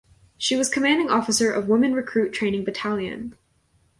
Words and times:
She 0.35 0.55
was 0.55 0.67
commanding 0.67 1.11
officer 1.11 1.51
of 1.51 1.67
Woman 1.67 1.93
Recruit 1.93 2.31
Training 2.33 2.63
Battalion. 2.63 3.35